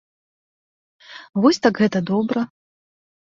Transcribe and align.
Вось 1.45 1.61
так 1.65 1.73
гэта 1.83 1.99
добра! 2.13 2.45